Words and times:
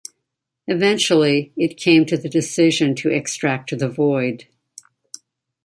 Eventually 0.65 1.53
it 1.55 1.77
came 1.77 2.07
to 2.07 2.17
the 2.17 2.27
decision 2.27 2.95
to 2.95 3.11
extract 3.11 3.77
the 3.77 3.87
Void. 3.87 4.47